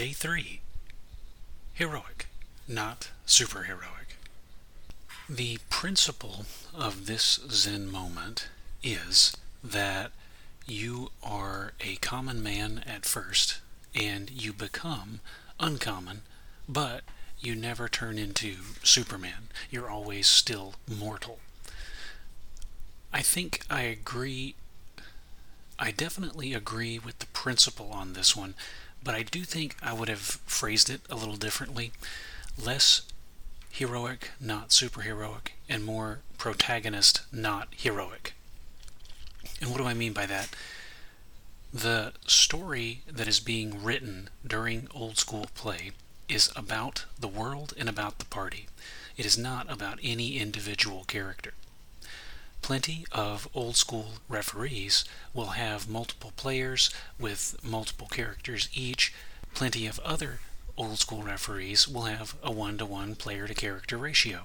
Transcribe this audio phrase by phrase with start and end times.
[0.00, 0.60] Day 3.
[1.74, 2.26] Heroic,
[2.66, 4.16] not superheroic.
[5.28, 8.48] The principle of this Zen moment
[8.82, 10.12] is that
[10.64, 13.60] you are a common man at first
[13.94, 15.20] and you become
[15.60, 16.22] uncommon,
[16.66, 17.02] but
[17.38, 19.48] you never turn into Superman.
[19.70, 21.40] You're always still mortal.
[23.12, 24.54] I think I agree
[25.82, 28.54] I definitely agree with the principle on this one,
[29.02, 31.92] but I do think I would have phrased it a little differently.
[32.62, 33.02] Less
[33.70, 38.34] heroic, not superheroic, and more protagonist, not heroic.
[39.60, 40.54] And what do I mean by that?
[41.72, 45.92] The story that is being written during old school play
[46.28, 48.66] is about the world and about the party.
[49.16, 51.52] It is not about any individual character.
[52.62, 59.12] Plenty of old school referees will have multiple players with multiple characters each.
[59.54, 60.40] Plenty of other
[60.76, 64.42] old school referees will have a one to one player to character ratio.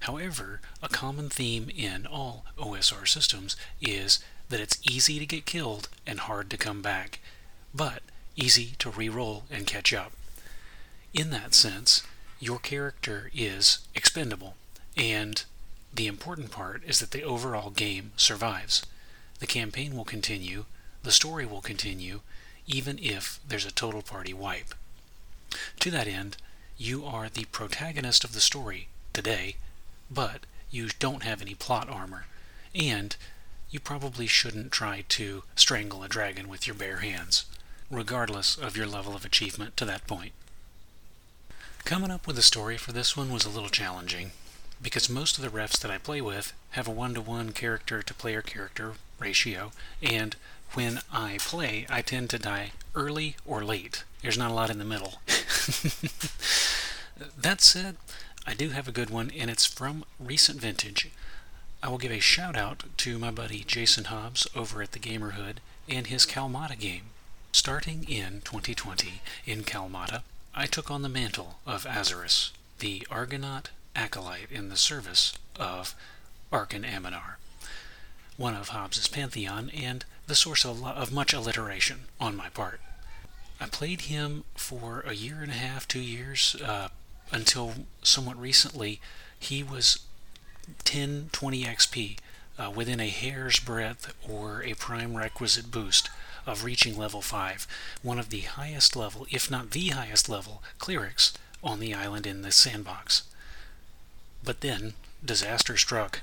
[0.00, 5.88] However, a common theme in all OSR systems is that it's easy to get killed
[6.06, 7.18] and hard to come back,
[7.74, 8.02] but
[8.36, 10.12] easy to re-roll and catch up.
[11.12, 12.02] In that sense,
[12.38, 14.54] your character is expendable,
[14.96, 15.44] and
[15.92, 18.84] the important part is that the overall game survives.
[19.40, 20.64] The campaign will continue,
[21.02, 22.20] the story will continue,
[22.66, 24.74] even if there's a total party wipe.
[25.80, 26.36] To that end,
[26.76, 29.56] you are the protagonist of the story today,
[30.10, 30.40] but
[30.70, 32.26] you don't have any plot armor,
[32.74, 33.16] and
[33.70, 37.46] you probably shouldn't try to strangle a dragon with your bare hands,
[37.90, 40.32] regardless of your level of achievement to that point.
[41.84, 44.32] Coming up with a story for this one was a little challenging
[44.82, 48.42] because most of the refs that I play with have a one-to-one character to player
[48.42, 49.72] character ratio,
[50.02, 50.36] and
[50.74, 54.04] when I play, I tend to die early or late.
[54.22, 55.14] There's not a lot in the middle.
[57.38, 57.96] that said,
[58.46, 61.10] I do have a good one, and it's from recent vintage.
[61.82, 65.56] I will give a shout out to my buddy Jason Hobbs over at the Gamerhood
[65.88, 67.10] and his Kalmata game.
[67.52, 70.22] Starting in 2020 in Kalmata,
[70.54, 72.50] I took on the mantle of Azarus,
[72.80, 75.94] the Argonaut acolyte in the service of
[76.52, 77.34] Archon Aminar,
[78.36, 82.80] one of Hobbs's pantheon and the source of, of much alliteration on my part.
[83.60, 86.88] I played him for a year and a half, two years, uh,
[87.32, 89.00] until somewhat recently
[89.36, 89.98] he was
[90.84, 92.18] 10, 20 XP
[92.56, 96.08] uh, within a hair's breadth or a prime requisite boost
[96.46, 97.66] of reaching level 5,
[98.02, 101.32] one of the highest level, if not the highest level, clerics
[101.64, 103.24] on the island in the sandbox.
[104.42, 104.94] But then,
[105.24, 106.20] disaster struck.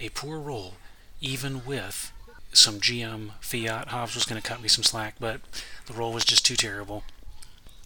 [0.00, 0.74] A poor roll,
[1.20, 2.12] even with
[2.52, 3.88] some GM fiat.
[3.88, 5.40] Hobbs was going to cut me some slack, but
[5.86, 7.04] the roll was just too terrible.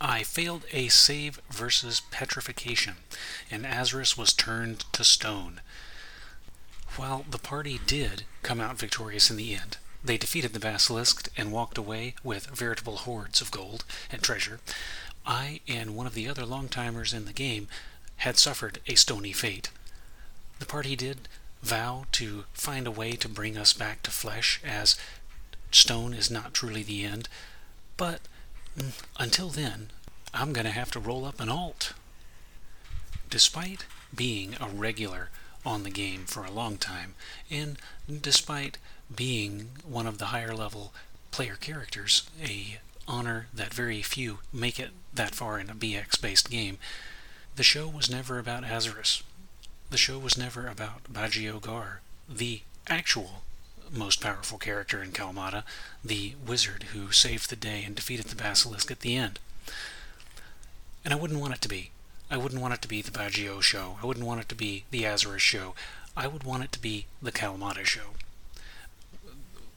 [0.00, 2.96] I failed a save versus petrification,
[3.50, 5.60] and Azarus was turned to stone.
[6.96, 11.52] While the party did come out victorious in the end, they defeated the basilisk and
[11.52, 14.60] walked away with veritable hoards of gold and treasure.
[15.24, 17.68] I and one of the other long timers in the game
[18.22, 19.68] had suffered a stony fate.
[20.60, 21.28] The party did
[21.60, 24.96] vow to find a way to bring us back to flesh, as
[25.72, 27.28] stone is not truly the end,
[27.96, 28.20] but
[28.78, 29.90] mm, until then,
[30.32, 31.94] I'm going to have to roll up an alt.
[33.28, 35.30] Despite being a regular
[35.66, 37.16] on the game for a long time,
[37.50, 37.76] and
[38.08, 38.78] despite
[39.12, 40.92] being one of the higher level
[41.32, 42.78] player characters, a
[43.08, 46.78] honor that very few make it that far in a BX based game,
[47.56, 49.22] the show was never about Azarus.
[49.90, 53.42] The show was never about Baggio Gar, the actual
[53.90, 55.64] most powerful character in Kalmata,
[56.02, 59.38] the wizard who saved the day and defeated the basilisk at the end.
[61.04, 61.90] And I wouldn't want it to be.
[62.30, 63.98] I wouldn't want it to be the Baggio show.
[64.02, 65.74] I wouldn't want it to be the Azarus show.
[66.16, 68.14] I would want it to be the Kalmata show.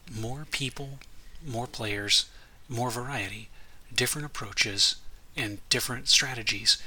[0.10, 1.00] More people,
[1.46, 2.28] more players,
[2.70, 3.50] more variety,
[3.94, 4.96] different approaches,
[5.36, 6.82] and different strategies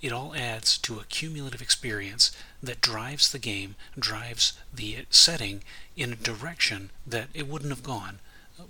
[0.00, 2.30] it all adds to a cumulative experience
[2.62, 5.62] that drives the game, drives the setting
[5.96, 8.20] in a direction that it wouldn't have gone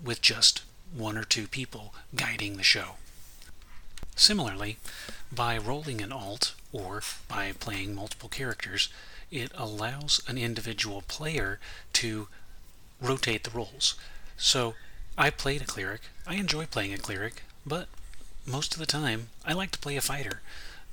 [0.02, 0.62] with just
[0.94, 2.96] one or two people guiding the show.
[4.16, 4.78] Similarly,
[5.30, 8.88] by rolling an alt or by playing multiple characters,
[9.30, 11.60] it allows an individual player
[11.94, 12.28] to
[13.00, 13.94] rotate the roles.
[14.36, 14.74] So,
[15.16, 16.02] I played a cleric.
[16.26, 17.88] I enjoy playing a cleric, but
[18.46, 20.40] most of the time, I like to play a fighter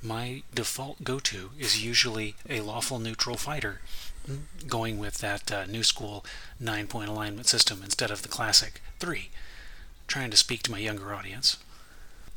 [0.02, 3.80] my default go-to is usually a lawful neutral fighter,
[4.66, 6.24] going with that uh, new school
[6.58, 9.30] nine-point alignment system instead of the classic three.
[10.06, 11.56] trying to speak to my younger audience.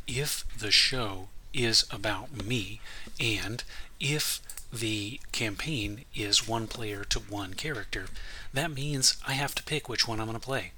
[0.07, 2.81] If the show is about me,
[3.19, 3.63] and
[3.99, 4.41] if
[4.71, 8.05] the campaign is one player to one character,
[8.53, 10.71] that means I have to pick which one I'm going to play.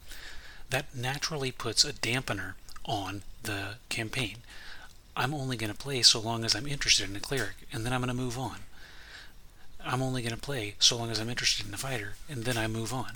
[0.69, 2.53] That naturally puts a dampener
[2.85, 4.37] on the campaign.
[5.21, 7.93] I'm only going to play so long as I'm interested in a cleric, and then
[7.93, 8.61] I'm going to move on.
[9.85, 12.57] I'm only going to play so long as I'm interested in a fighter, and then
[12.57, 13.11] I move on.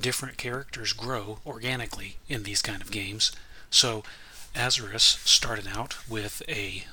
[0.00, 3.32] Different characters grow organically in these kind of games,
[3.70, 4.02] so
[4.54, 6.84] Azarus started out with a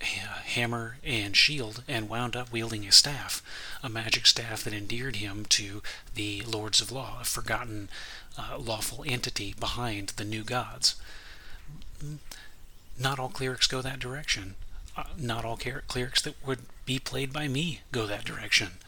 [0.00, 3.42] hammer and shield and wound up wielding a staff,
[3.82, 5.82] a magic staff that endeared him to
[6.14, 7.90] the Lords of Law, a forgotten
[8.38, 10.94] uh, lawful entity behind the new gods.
[12.98, 14.54] Not all clerics go that direction.
[14.96, 18.78] Uh, not all clerics that would be played by me go that direction.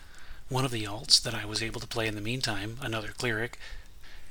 [0.48, 3.58] One of the alts that I was able to play in the meantime, another cleric,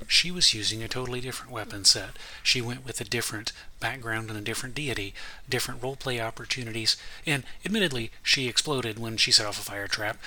[0.06, 2.10] she was using a totally different weapon set.
[2.42, 5.14] She went with a different background and a different deity,
[5.48, 6.96] different roleplay opportunities,
[7.26, 10.18] and admittedly, she exploded when she set off a fire trap.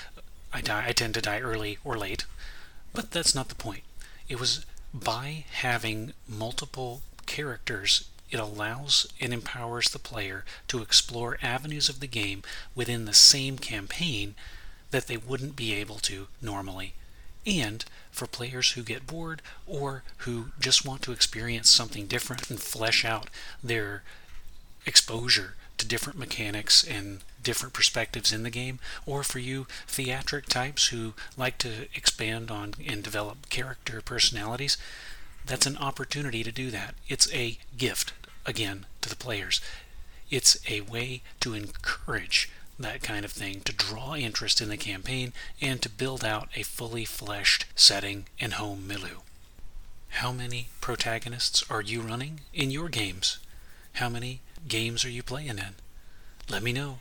[0.52, 0.84] I die.
[0.88, 2.26] I tend to die early or late,
[2.92, 3.82] but that's not the point.
[4.28, 11.90] It was by having multiple characters it allows and empowers the player to explore avenues
[11.90, 12.42] of the game
[12.74, 14.34] within the same campaign
[14.90, 16.94] that they wouldn't be able to normally.
[17.46, 22.58] And for players who get bored or who just want to experience something different and
[22.58, 23.28] flesh out
[23.62, 24.02] their
[24.86, 30.88] exposure to different mechanics and different perspectives in the game, or for you theatric types
[30.88, 34.78] who like to expand on and develop character personalities,
[35.44, 36.94] that's an opportunity to do that.
[37.08, 38.12] It's a gift
[38.46, 39.60] again to the players.
[40.30, 45.32] It's a way to encourage that kind of thing, to draw interest in the campaign,
[45.60, 49.20] and to build out a fully fleshed setting and home milieu.
[50.08, 53.38] How many protagonists are you running in your games?
[53.94, 55.74] How many games are you playing in?
[56.50, 57.00] Let me know.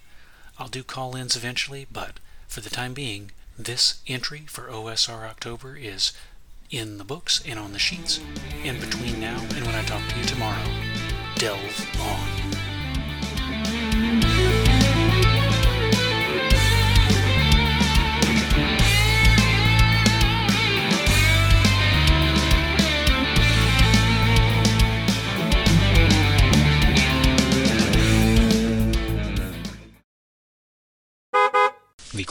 [0.57, 5.75] I'll do call ins eventually, but for the time being, this entry for OSR October
[5.75, 6.13] is
[6.69, 8.19] in the books and on the sheets.
[8.63, 10.90] And between now and when I talk to you tomorrow,
[11.41, 12.70] delve on.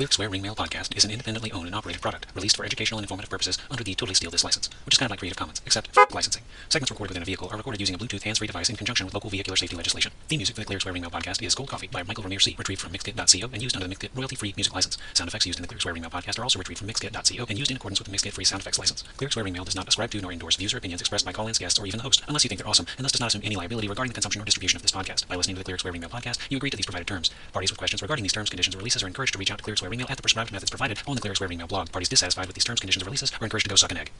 [0.00, 2.98] Clear Square Ring Mail podcast is an independently owned and operated product released for educational
[2.98, 5.36] and informative purposes under the Totally Steal This license, which is kind of like Creative
[5.36, 6.40] Commons, except for licensing.
[6.70, 9.12] Segments recorded within a vehicle are recorded using a Bluetooth hands-free device in conjunction with
[9.12, 10.10] local vehicular safety legislation.
[10.30, 12.38] The music for the Clear Square Ring Mail podcast is Gold Coffee by Michael Vermeer
[12.38, 14.96] C, retrieved from Mixkit.co and used under the Mixkit royalty-free music license.
[15.12, 17.58] Sound effects used in the Clear Ring Mail podcast are also retrieved from Mixkit.co and
[17.58, 19.02] used in accordance with the Mixkit free sound effects license.
[19.16, 21.58] Clear Ring Mail does not ascribe to nor endorse views or opinions expressed by call-ins,
[21.58, 23.42] guests, or even the host, unless you think they're awesome, and thus does not assume
[23.42, 25.26] any liability regarding the consumption or distribution of this podcast.
[25.26, 27.32] By listening to the Clear Ring Mail podcast, you agree to these provided terms.
[27.52, 29.64] Parties with questions regarding these terms, conditions, or releases are encouraged to reach out to
[29.64, 31.90] Clear Ring Mail at the prescribed methods provided on the Clear Ring Mail blog.
[31.90, 34.12] Parties dissatisfied with these terms, conditions, or releases are encouraged to go suck an egg.